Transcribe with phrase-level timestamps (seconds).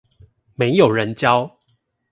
[0.55, 1.59] 沒有人教